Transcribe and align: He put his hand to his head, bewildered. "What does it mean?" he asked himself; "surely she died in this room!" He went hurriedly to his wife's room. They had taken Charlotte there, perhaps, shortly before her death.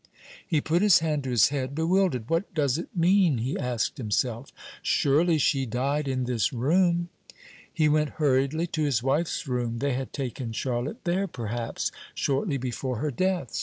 He 0.47 0.61
put 0.61 0.81
his 0.81 0.97
hand 0.97 1.25
to 1.25 1.29
his 1.29 1.49
head, 1.49 1.75
bewildered. 1.75 2.27
"What 2.27 2.51
does 2.55 2.79
it 2.79 2.89
mean?" 2.95 3.37
he 3.37 3.55
asked 3.55 3.99
himself; 3.99 4.51
"surely 4.81 5.37
she 5.37 5.67
died 5.67 6.07
in 6.07 6.23
this 6.23 6.51
room!" 6.51 7.09
He 7.71 7.87
went 7.87 8.17
hurriedly 8.17 8.65
to 8.65 8.83
his 8.83 9.03
wife's 9.03 9.47
room. 9.47 9.77
They 9.77 9.93
had 9.93 10.11
taken 10.11 10.53
Charlotte 10.53 11.03
there, 11.03 11.27
perhaps, 11.27 11.91
shortly 12.15 12.57
before 12.57 12.97
her 12.97 13.11
death. 13.11 13.55